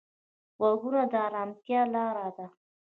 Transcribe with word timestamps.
غوږونه 0.57 1.01
د 1.11 1.13
ارامتیا 1.27 1.81
لاره 1.93 2.27
ده 2.35 2.47